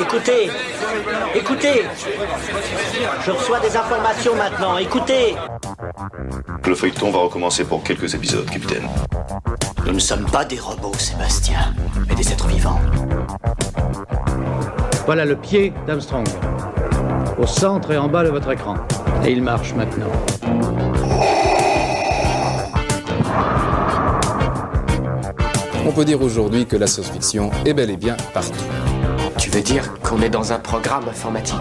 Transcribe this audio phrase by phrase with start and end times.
[0.00, 0.50] Écoutez,
[1.34, 1.84] écoutez,
[3.24, 5.36] je reçois des informations maintenant, écoutez.
[6.66, 8.88] Le feuilleton va recommencer pour quelques épisodes, capitaine.
[9.86, 11.74] Nous ne sommes pas des robots, Sébastien,
[12.08, 12.80] mais des êtres vivants.
[15.06, 16.26] Voilà le pied d'Armstrong,
[17.38, 18.76] au centre et en bas de votre écran.
[19.24, 20.10] Et il marche maintenant.
[25.86, 28.64] On peut dire aujourd'hui que la science-fiction est bel et bien partout.
[29.38, 31.56] Tu veux dire qu'on est dans un programme informatique?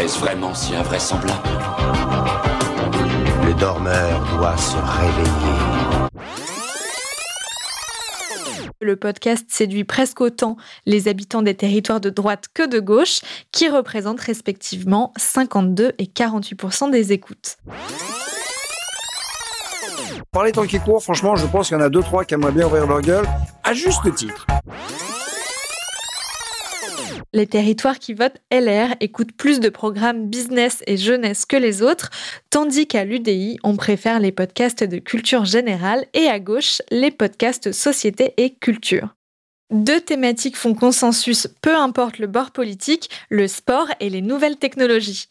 [0.00, 1.48] Est-ce vraiment si invraisemblable?
[3.44, 5.98] Le dormeur doit se réveiller.
[8.80, 10.56] Le podcast séduit presque autant
[10.86, 16.92] les habitants des territoires de droite que de gauche, qui représentent respectivement 52 et 48%
[16.92, 17.56] des écoutes.
[20.32, 22.52] Par les temps qui franchement, je pense qu'il y en a deux, trois qui aimeraient
[22.52, 23.26] bien ouvrir leur gueule,
[23.64, 24.46] à juste titre.
[27.34, 32.08] Les territoires qui votent LR écoutent plus de programmes business et jeunesse que les autres,
[32.48, 37.70] tandis qu'à l'UDI, on préfère les podcasts de culture générale et à gauche, les podcasts
[37.70, 39.14] société et culture.
[39.70, 45.28] Deux thématiques font consensus, peu importe le bord politique, le sport et les nouvelles technologies.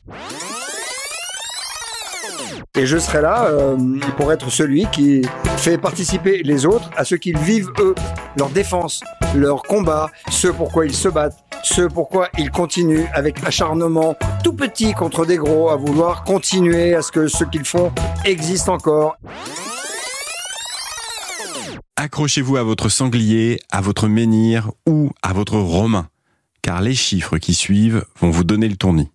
[2.77, 3.75] Et je serai là euh,
[4.17, 5.23] pour être celui qui
[5.57, 7.95] fait participer les autres à ce qu'ils vivent eux,
[8.37, 9.01] leur défense,
[9.35, 14.93] leur combat, ce pourquoi ils se battent, ce pourquoi ils continuent avec acharnement tout petit
[14.93, 17.91] contre des gros à vouloir continuer à ce que ce qu'ils font
[18.25, 19.17] existe encore.
[21.95, 26.09] Accrochez-vous à votre sanglier, à votre menhir ou à votre romain,
[26.61, 29.09] car les chiffres qui suivent vont vous donner le tournis.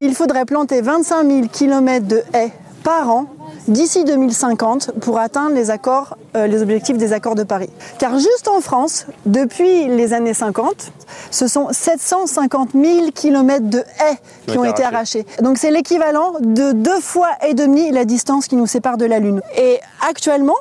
[0.00, 2.52] Il faudrait planter 25 000 km de haies
[2.84, 3.26] par an
[3.66, 7.68] d'ici 2050 pour atteindre les, accords, euh, les objectifs des accords de Paris.
[7.98, 10.92] Car juste en France, depuis les années 50,
[11.32, 15.26] ce sont 750 000 km de haies qui ont été arrachés.
[15.42, 19.18] Donc c'est l'équivalent de deux fois et demi la distance qui nous sépare de la
[19.18, 19.40] Lune.
[19.56, 20.54] Et actuellement,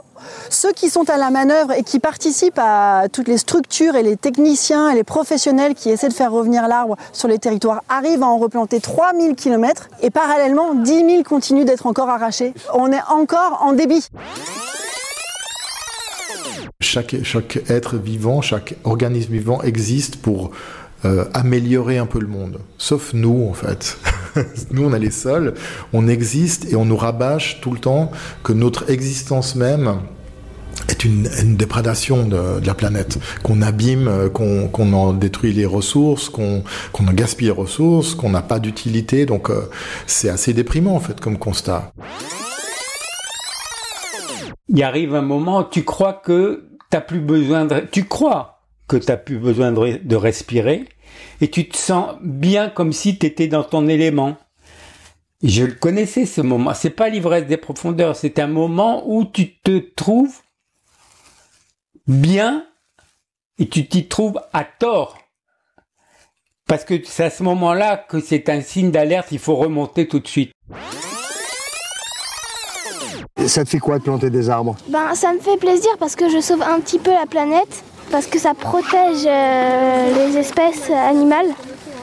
[0.50, 4.18] ceux qui sont à la manœuvre et qui participent à toutes les structures et les
[4.18, 8.28] techniciens et les professionnels qui essaient de faire revenir l'arbre sur les territoires arrivent à
[8.28, 12.54] en replanter 3000 km et parallèlement 10 000 continuent d'être encore arrachés.
[12.74, 14.08] On est encore en débit.
[16.80, 17.16] Chaque,
[17.70, 20.52] être vivant, chaque organisme vivant existe pour
[21.06, 22.60] euh, améliorer un peu le monde.
[22.78, 23.98] Sauf nous, en fait.
[24.72, 25.54] nous, on est les seuls.
[25.94, 28.12] On existe et on nous rabâche tout le temps
[28.44, 30.00] que notre existence même
[30.90, 36.30] est une, une déprédation de, la planète, qu'on abîme, euh, qu'on en détruit les ressources,
[36.30, 39.26] qu'on en gaspille les ressources, qu'on n'a pas d'utilité.
[39.26, 39.70] Donc euh,
[40.06, 41.92] c'est assez déprimant en fait comme constat.
[44.70, 49.38] Il arrive un moment, tu crois que t'as plus besoin de, tu crois que plus
[49.38, 50.86] besoin de respirer
[51.42, 54.38] et tu te sens bien comme si t'étais dans ton élément.
[55.44, 56.74] Je le connaissais ce moment.
[56.74, 58.16] C'est pas l'ivresse des profondeurs.
[58.16, 60.42] C'est un moment où tu te trouves
[62.08, 62.66] bien
[63.60, 65.18] et tu t'y trouves à tort.
[66.68, 70.20] Parce que c'est à ce moment-là que c'est un signe d'alerte, il faut remonter tout
[70.20, 70.52] de suite.
[73.40, 74.76] Et ça te fait quoi de planter des arbres?
[74.90, 78.28] Ben ça me fait plaisir parce que je sauve un petit peu la planète, parce
[78.28, 81.48] que ça protège euh, les espèces animales.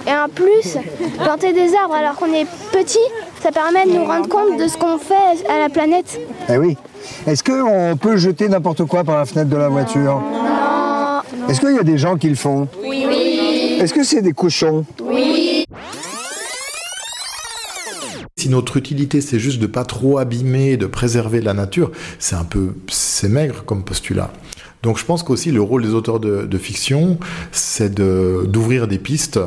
[0.07, 0.77] Et en plus,
[1.19, 2.99] planter des arbres alors qu'on est petit,
[3.43, 6.21] ça permet de nous rendre compte de ce qu'on fait à la planète.
[6.51, 6.77] Eh oui.
[7.27, 10.21] Est-ce qu'on peut jeter n'importe quoi par la fenêtre de la voiture?
[10.21, 11.23] Non.
[11.49, 12.69] Est-ce qu'il y a des gens qui le font?
[12.83, 13.07] Oui.
[13.09, 13.79] oui.
[13.81, 14.85] Est-ce que c'est des cochons?
[15.03, 15.65] Oui.
[18.37, 22.45] Si notre utilité c'est juste de pas trop abîmer, de préserver la nature, c'est un
[22.45, 24.31] peu c'est maigre comme postulat.
[24.85, 27.19] Donc je pense qu'aussi le rôle des auteurs de, fiction,
[27.53, 29.41] c'est d'ouvrir des pistes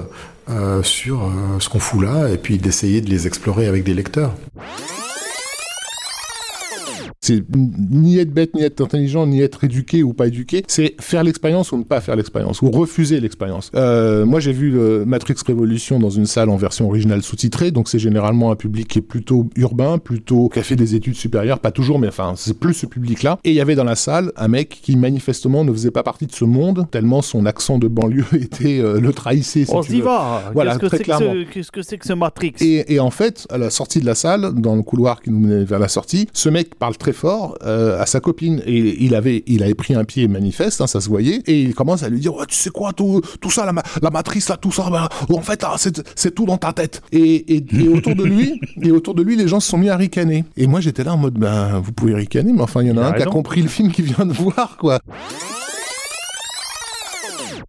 [0.50, 3.94] euh, sur euh, ce qu'on fout là et puis d'essayer de les explorer avec des
[3.94, 4.34] lecteurs.
[7.28, 7.44] C'est
[7.92, 10.64] ni être bête, ni être intelligent, ni être éduqué ou pas éduqué.
[10.68, 13.70] C'est faire l'expérience ou ne pas faire l'expérience, ou refuser l'expérience.
[13.76, 17.90] Euh, moi, j'ai vu le Matrix Révolution dans une salle en version originale sous-titrée, donc
[17.90, 21.60] c'est généralement un public qui est plutôt urbain, plutôt qui a fait des études supérieures,
[21.60, 23.40] pas toujours, mais enfin, c'est plus ce public-là.
[23.44, 26.28] Et il y avait dans la salle un mec qui manifestement ne faisait pas partie
[26.28, 29.66] de ce monde, tellement son accent de banlieue était euh, le trahissait.
[29.66, 30.04] Si On s'y veux.
[30.04, 30.44] va.
[30.54, 31.34] Voilà, Qu'est-ce que très c'est que clairement.
[31.34, 32.54] ce- Qu'est-ce que c'est que ce Matrix?
[32.62, 35.40] Et, et en fait, à la sortie de la salle, dans le couloir qui nous
[35.40, 38.62] menait vers la sortie, ce mec parle très fort euh, à sa copine.
[38.66, 41.76] Et il avait, il avait pris un pied manifeste, hein, ça se voyait, et il
[41.76, 44.50] commence à lui dire, ouais, tu sais quoi, tout, tout ça, la, ma- la matrice,
[44.50, 45.66] là, tout ça, bah, en fait,
[46.16, 47.02] c'est tout dans ta tête.
[47.12, 49.90] Et, et, et autour de lui, et autour de lui, les gens se sont mis
[49.90, 50.46] à ricaner.
[50.56, 52.98] Et moi, j'étais là en mode, ben, vous pouvez ricaner, mais enfin, il y en
[52.98, 55.00] a Il a un qui a compris le film qu'il vient de voir, quoi.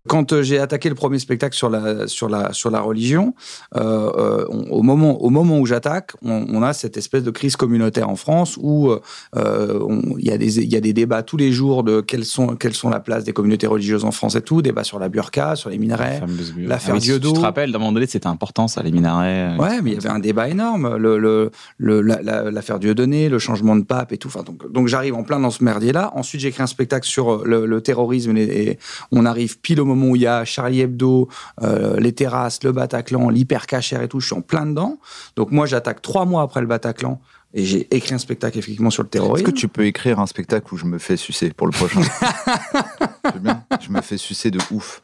[0.08, 3.34] Quand euh, j'ai attaqué le premier spectacle sur la, sur la, sur la religion,
[3.76, 7.31] euh, euh, on- au, moment, au moment où j'attaque, on, on a cette espèce de
[7.31, 8.90] crise communautaire en France où
[9.37, 9.88] euh,
[10.19, 12.56] il y, a des- il y a des débats tous les jours de quelles sont,
[12.56, 15.56] quelles sont la place des communautés religieuses en France et tout, débat sur la burqa,
[15.56, 16.20] sur les minarets,
[16.66, 17.28] l'affaire Ah Dieudo.
[17.32, 19.96] Tu te rappelles, d'un moment donné, c'était important, ça, les euh, Ouais, mais il y
[19.99, 20.96] avait un débat énorme.
[20.96, 24.28] Le, le, le- la- la- l'affaire Dieudonné, le changement de pape et tout.
[24.28, 26.12] Enfin, donc, donc j'arrive en plein dans ce merdier-là.
[26.14, 28.78] Ensuite, j'écris un spectacle sur euh, le, le terrorisme et, et
[29.12, 31.28] on arrive pile au moment où il y a Charlie Hebdo,
[31.62, 34.20] euh, les terrasses, le Bataclan, l'hypercachère et tout.
[34.20, 34.98] Je suis en plein dedans.
[35.36, 37.20] Donc moi, j'attaque trois mois après le Bataclan
[37.54, 39.46] et j'ai écrit un spectacle effectivement sur le Est-ce terrorisme.
[39.46, 42.00] que tu peux écrire un spectacle où je me fais sucer pour le prochain
[43.40, 43.64] bien.
[43.80, 45.02] Je me fais sucer de ouf.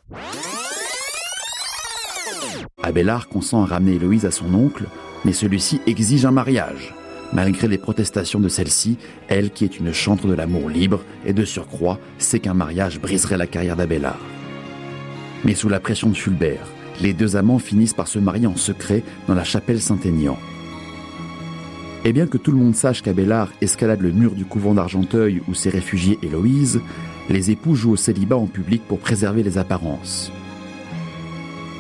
[2.82, 4.84] Abélard consent à ramener Héloïse à son oncle,
[5.24, 6.94] mais celui-ci exige un mariage.
[7.32, 8.98] Malgré les protestations de celle-ci,
[9.28, 13.38] elle qui est une chantre de l'amour libre et de surcroît sait qu'un mariage briserait
[13.38, 14.18] la carrière d'Abélard.
[15.44, 16.66] Mais sous la pression de Fulbert,
[17.00, 20.38] les deux amants finissent par se marier en secret dans la chapelle Saint-Aignan.
[22.04, 25.54] Et bien que tout le monde sache qu'Abélard escalade le mur du couvent d'Argenteuil où
[25.54, 26.80] s'est réfugiée Héloïse,
[27.30, 30.32] les époux jouent au célibat en public pour préserver les apparences.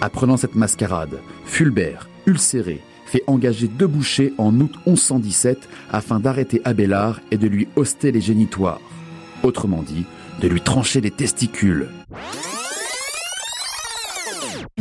[0.00, 7.20] Apprenant cette mascarade, Fulbert, ulcéré, fait engager deux bouchers en août 1117 afin d'arrêter Abélard
[7.30, 8.80] et de lui hoster les génitoires.
[9.42, 10.04] Autrement dit,
[10.40, 11.88] de lui trancher les testicules.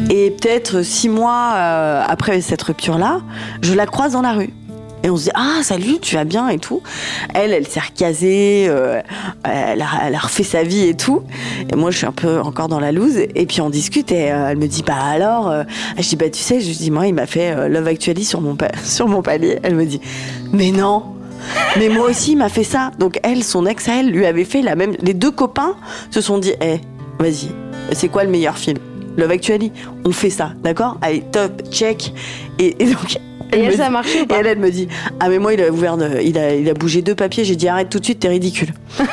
[0.10, 3.22] Et peut-être six mois euh, après cette rupture-là,
[3.62, 4.50] je la croise dans la rue.
[5.04, 6.81] Et on se dit ah salut tu vas bien et tout.
[7.34, 9.01] Elle elle s'est recasée, euh,
[9.44, 11.24] elle, a, refait sa vie et tout.
[11.72, 13.18] Et moi je suis un peu encore dans la loose.
[13.18, 15.54] Et puis on discute et euh, elle me dit bah alors.
[15.98, 19.22] je dis bah tu sais je dis moi il m'a fait Love Actually sur mon
[19.22, 19.60] palier.
[19.62, 20.00] Elle me dit
[20.54, 21.04] mais non.
[21.78, 22.92] Mais moi aussi il m'a fait ça.
[22.98, 24.95] Donc elle son ex à elle lui avait fait la même.
[25.01, 25.75] Les deux copains
[26.12, 26.80] se sont dit eh
[27.19, 27.51] vas-y
[27.92, 28.78] c'est quoi le meilleur film?
[29.18, 29.71] Love Actually
[30.06, 32.13] on fait ça d'accord allez top check
[32.60, 33.18] et, et donc
[33.51, 34.88] Et me elle, ça a marché ou et elle, elle me dit
[35.19, 37.45] Ah, mais moi, il a ouvert, de- il, a, il a bougé deux papiers.
[37.45, 38.69] J'ai dit Arrête tout de suite, t'es ridicule.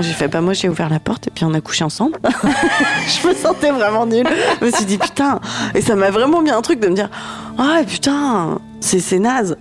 [0.00, 2.18] j'ai fait Pas moi, j'ai ouvert la porte et puis on a couché ensemble.
[2.24, 4.28] je me sentais vraiment nulle.
[4.60, 5.40] Je me suis dit Putain.
[5.74, 7.10] Et ça m'a vraiment mis un truc de me dire
[7.58, 9.56] Ah, putain, c'est c'est naze.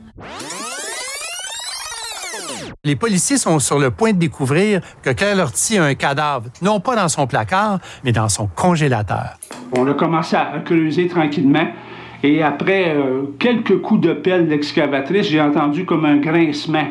[2.85, 6.79] Les policiers sont sur le point de découvrir que Claire Lortie a un cadavre, non
[6.79, 9.37] pas dans son placard, mais dans son congélateur.
[9.73, 11.67] On a commencé à creuser tranquillement.
[12.23, 16.87] Et après euh, quelques coups de pelle d'excavatrice, j'ai entendu comme un grincement.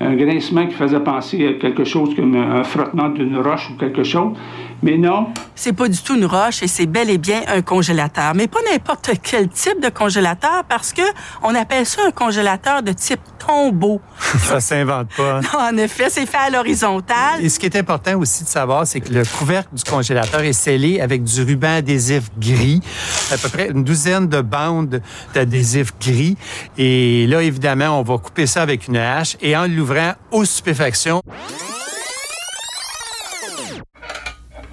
[0.00, 4.02] Un grincement qui faisait penser à quelque chose comme un frottement d'une roche ou quelque
[4.04, 4.36] chose.
[4.82, 8.34] Mais non, C'est pas du tout une roche et c'est bel et bien un congélateur.
[8.34, 11.02] Mais pas n'importe quel type de congélateur parce que
[11.42, 14.00] on appelle ça un congélateur de type tombeau.
[14.38, 15.40] Ça s'invente pas.
[15.40, 17.42] Non, en effet, c'est fait à l'horizontale.
[17.42, 20.52] Et ce qui est important aussi de savoir, c'est que le couvercle du congélateur est
[20.52, 22.80] scellé avec du ruban adhésif gris,
[23.30, 25.02] à peu près une douzaine de bandes
[25.34, 26.36] d'adhésif gris.
[26.78, 31.22] Et là, évidemment, on va couper ça avec une hache et en l'ouvrant aux stupéfactions,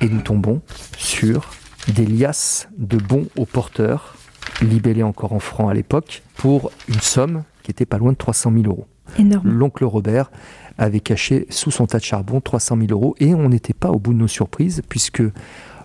[0.01, 0.62] et nous tombons
[0.98, 1.50] sur
[1.89, 4.15] des liasses de bons aux porteurs,
[4.62, 8.52] libellés encore en francs à l'époque, pour une somme qui était pas loin de 300
[8.54, 8.88] 000 euros.
[9.18, 9.50] Énorme.
[9.50, 10.32] L'oncle Robert
[10.78, 14.00] avait caché sous son tas de charbon 300 000 euros et on n'était pas au
[14.00, 15.24] bout de nos surprises puisque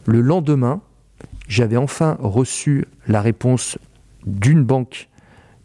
[0.06, 0.80] le lendemain,
[1.48, 3.78] j'avais enfin reçu la réponse
[4.26, 5.08] d'une banque.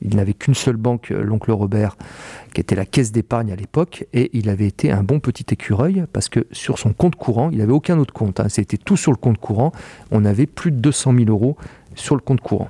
[0.02, 1.98] Il n'avait qu'une seule banque, euh, l'oncle Robert,
[2.54, 6.06] qui était la caisse d'épargne à l'époque, et il avait été un bon petit écureuil
[6.14, 8.40] parce que sur son compte courant, il n'avait aucun autre compte.
[8.40, 8.48] hein.
[8.48, 9.74] C'était tout sur le compte courant.
[10.12, 11.58] On avait plus de 200 000 euros
[11.96, 12.70] sur le compte courant.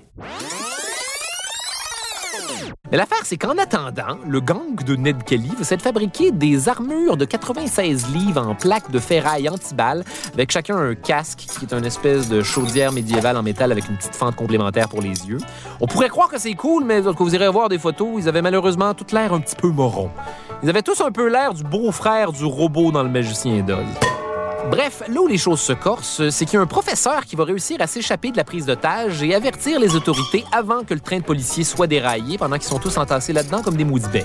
[2.91, 7.17] Mais l'affaire, c'est qu'en attendant, le gang de Ned Kelly va s'être fabriquer des armures
[7.17, 10.03] de 96 livres en plaques de ferraille antiballe,
[10.33, 13.97] avec chacun un casque qui est une espèce de chaudière médiévale en métal avec une
[13.97, 15.37] petite fente complémentaire pour les yeux.
[15.79, 18.41] On pourrait croire que c'est cool, mais quand vous irez voir des photos, ils avaient
[18.41, 20.09] malheureusement toute l'air un petit peu moron.
[20.63, 23.85] Ils avaient tous un peu l'air du beau-frère du robot dans le Magicien d'Oz.
[24.69, 27.43] Bref, là où les choses se corsent, c'est qu'il y a un professeur qui va
[27.43, 31.17] réussir à s'échapper de la prise d'otage et avertir les autorités avant que le train
[31.17, 34.23] de policiers soit déraillé pendant qu'ils sont tous entassés là-dedans comme des beignes.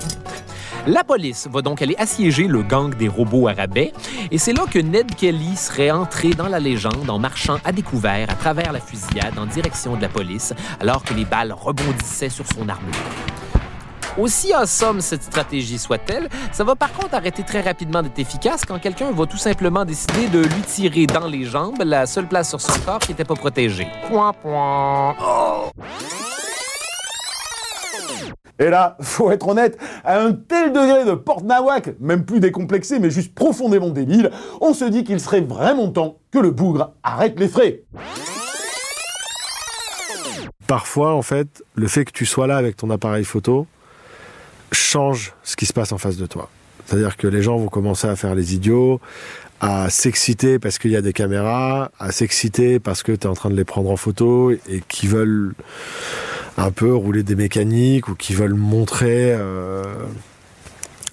[0.85, 3.91] La police va donc aller assiéger le gang des robots à rabais
[4.29, 8.29] et c'est là que Ned Kelly serait entré dans la légende en marchant à découvert
[8.29, 12.45] à travers la fusillade en direction de la police alors que les balles rebondissaient sur
[12.45, 12.93] son armure.
[14.17, 18.63] Aussi en somme cette stratégie soit-elle, ça va par contre arrêter très rapidement d'être efficace
[18.65, 22.47] quand quelqu'un va tout simplement décider de lui tirer dans les jambes la seule place
[22.47, 23.87] sur son corps qui n'était pas protégée.
[24.07, 25.15] Point, point.
[25.21, 25.69] Oh.
[28.57, 33.09] Et là, faut être honnête, à un tel degré de porte-nawak, même plus décomplexé, mais
[33.09, 34.31] juste profondément débile,
[34.61, 37.83] on se dit qu'il serait vraiment temps que le bougre arrête les frais.
[40.67, 43.67] Parfois, en fait, le fait que tu sois là avec ton appareil photo
[44.71, 46.49] change ce qui se passe en face de toi.
[46.85, 49.01] C'est-à-dire que les gens vont commencer à faire les idiots,
[49.59, 53.33] à s'exciter parce qu'il y a des caméras, à s'exciter parce que tu es en
[53.33, 55.55] train de les prendre en photo et qui veulent
[56.57, 59.83] un peu rouler des mécaniques ou qui veulent montrer euh,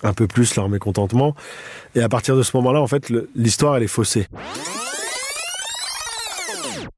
[0.03, 1.35] un peu plus leur mécontentement.
[1.95, 4.27] Et à partir de ce moment-là, en fait, l'histoire, elle est faussée.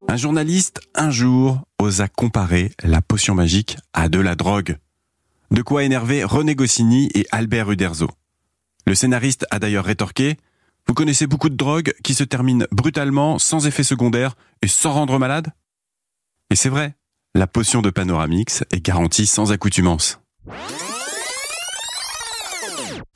[0.09, 4.77] Un journaliste, un jour, osa comparer la potion magique à de la drogue.
[5.51, 8.09] De quoi énerver René Goscinny et Albert Uderzo.
[8.87, 10.37] Le scénariste a d'ailleurs rétorqué
[10.87, 15.19] Vous connaissez beaucoup de drogues qui se terminent brutalement, sans effet secondaire et sans rendre
[15.19, 15.49] malade?
[16.51, 16.95] Et c'est vrai,
[17.35, 20.21] la potion de Panoramix est garantie sans accoutumance.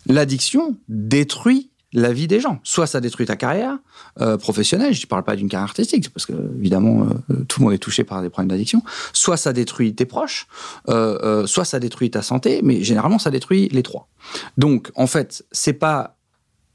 [0.07, 2.61] L'addiction détruit la vie des gens.
[2.65, 3.79] Soit ça détruit ta carrière
[4.21, 7.65] euh, professionnelle, je ne parle pas d'une carrière artistique, parce que évidemment euh, tout le
[7.65, 8.83] monde est touché par des problèmes d'addiction.
[9.13, 10.47] Soit ça détruit tes proches,
[10.89, 14.09] euh, soit ça détruit ta santé, mais généralement ça détruit les trois.
[14.57, 16.19] Donc en fait, c'est pas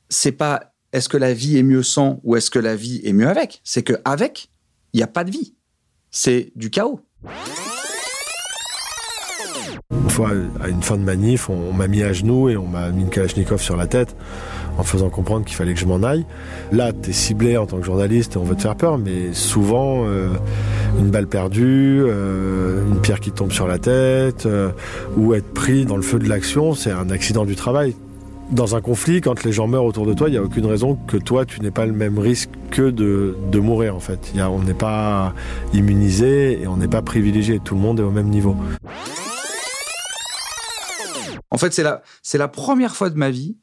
[0.10, 3.14] c'est pas est-ce que la vie est mieux sans ou est-ce que la vie est
[3.14, 3.62] mieux avec.
[3.64, 4.50] C'est que avec,
[4.94, 5.56] il n'y a pas de vie.
[6.12, 7.00] C'est du chaos.
[10.04, 10.30] Une fois,
[10.64, 13.10] à une fin de manif, on, m'a mis à genoux et on m'a mis une
[13.10, 14.16] Kalachnikov sur la tête
[14.78, 16.26] en faisant comprendre qu'il fallait que je m'en aille.
[16.72, 19.34] Là, tu es ciblé en tant que journaliste et on veut te faire peur, mais
[19.34, 20.30] souvent, euh,
[21.00, 24.72] une balle perdue, euh, une pierre qui tombe sur la tête, euh,
[25.18, 27.96] ou être pris dans le feu de l'action, c'est un accident du travail.
[28.52, 30.98] Dans un conflit, quand les gens meurent autour de toi, il n'y a aucune raison
[31.08, 34.32] que toi, tu n'aies pas le même risque que de, de mourir, en fait.
[34.36, 35.34] Y a, on n'est pas
[35.74, 37.60] immunisé et on n'est pas privilégié.
[37.64, 38.56] Tout le monde est au même niveau.
[41.54, 43.56] En fait, c'est la, c'est la première fois de ma vie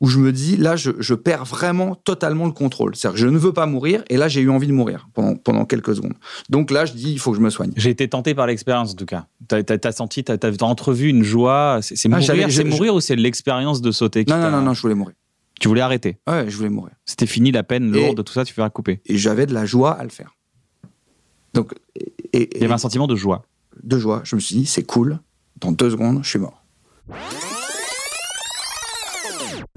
[0.00, 2.96] où je me dis, là, je, perds vraiment totalement le contrôle.
[2.96, 5.36] C'est-à-dire que je ne veux pas mourir, et là, j'ai eu envie de mourir pendant,
[5.36, 6.14] pendant quelques secondes.
[6.48, 7.70] Donc là, je dis, il faut que je me soigne.
[7.76, 9.26] J'ai été tenté par l'expérience, en tout cas.
[9.48, 11.78] Tu as, senti, tu as, entrevu une joie.
[11.82, 14.82] C'est ah, mourir, c'est mourir ou c'est l'expérience de sauter Non, non, non, non, je
[14.82, 15.14] voulais mourir.
[15.60, 16.94] Tu voulais arrêter Ouais, je voulais mourir.
[17.04, 19.00] C'était fini la peine lourde, tout ça, tu feras couper.
[19.06, 20.34] Et j'avais de la joie à le faire.
[21.54, 21.74] Donc,
[22.32, 23.44] et, il y avait un sentiment de joie.
[23.84, 24.22] De joie.
[24.24, 25.20] Je me suis dit, c'est cool.
[25.60, 26.61] Dans deux secondes, je suis mort.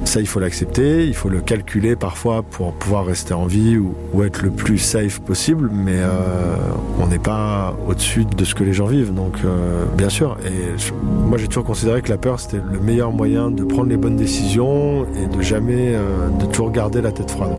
[0.04, 4.24] Ça, il faut l'accepter, il faut le calculer parfois pour pouvoir rester en vie ou,
[4.24, 6.56] être le plus safe possible, mais euh,
[7.00, 10.38] on n'est pas au-dessus de ce que les gens vivent, donc euh, bien sûr.
[10.46, 13.98] Et moi, j'ai toujours considéré que la peur, c'était le meilleur moyen de prendre les
[13.98, 17.58] bonnes décisions et de jamais, euh, de toujours garder la tête froide.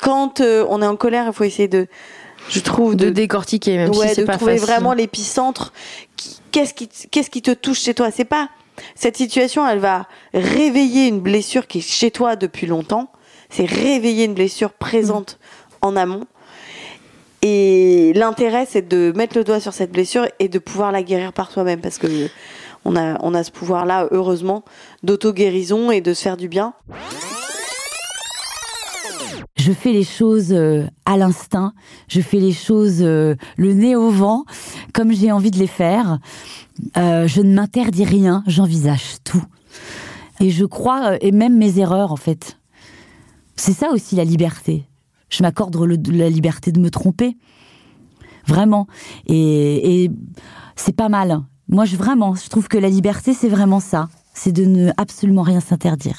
[0.00, 1.88] Quand on est en colère, il faut essayer de,
[2.48, 5.72] je trouve, de, décortiquer, même si c'est pas trouver vraiment l'épicentre.
[6.54, 8.12] Qu'est-ce qui, qu'est-ce qui te touche chez toi?
[8.12, 8.48] C'est pas
[8.94, 13.10] cette situation, elle va réveiller une blessure qui est chez toi depuis longtemps.
[13.50, 15.40] C'est réveiller une blessure présente
[15.82, 16.28] en amont.
[17.42, 21.32] Et l'intérêt, c'est de mettre le doigt sur cette blessure et de pouvoir la guérir
[21.32, 21.80] par soi-même.
[21.80, 22.28] Parce que
[22.84, 24.62] on a, on a ce pouvoir-là, heureusement,
[25.02, 26.72] d'auto-guérison et de se faire du bien.
[29.64, 31.72] Je fais les choses euh, à l'instinct,
[32.06, 34.44] je fais les choses euh, le nez au vent,
[34.92, 36.18] comme j'ai envie de les faire.
[36.98, 39.42] Euh, je ne m'interdis rien, j'envisage tout.
[40.38, 42.58] Et je crois, et même mes erreurs en fait.
[43.56, 44.84] C'est ça aussi la liberté.
[45.30, 45.74] Je m'accorde
[46.10, 47.38] la liberté de me tromper.
[48.46, 48.86] Vraiment.
[49.24, 50.10] Et, et
[50.76, 51.40] c'est pas mal.
[51.68, 54.10] Moi, vraiment, je trouve que la liberté, c'est vraiment ça.
[54.34, 56.18] C'est de ne absolument rien s'interdire.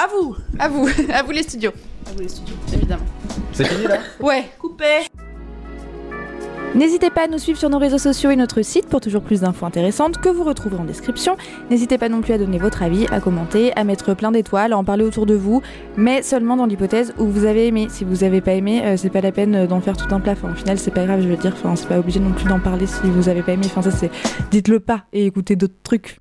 [0.00, 1.72] À vous, à vous, à vous les studios.
[2.06, 3.02] À vous les studios, évidemment.
[3.52, 4.84] C'est fini là Ouais, coupé.
[6.76, 9.40] N'hésitez pas à nous suivre sur nos réseaux sociaux et notre site pour toujours plus
[9.40, 11.36] d'infos intéressantes que vous retrouverez en description.
[11.68, 14.78] N'hésitez pas non plus à donner votre avis, à commenter, à mettre plein d'étoiles, à
[14.78, 15.62] en parler autour de vous,
[15.96, 17.88] mais seulement dans l'hypothèse où vous avez aimé.
[17.90, 20.32] Si vous avez pas aimé, euh, c'est pas la peine d'en faire tout un plat.
[20.32, 21.54] Enfin, au final, c'est pas grave, je veux dire.
[21.54, 23.66] Enfin, c'est pas obligé non plus d'en parler si vous avez pas aimé.
[23.66, 24.12] Enfin, ça c'est.
[24.52, 26.20] Dites-le pas et écoutez d'autres trucs.